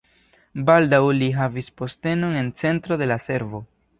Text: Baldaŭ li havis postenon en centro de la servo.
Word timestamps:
Baldaŭ 0.69 1.01
li 1.17 1.27
havis 1.41 1.69
postenon 1.81 2.39
en 2.41 2.51
centro 2.65 3.01
de 3.03 3.11
la 3.15 3.21
servo. 3.29 3.63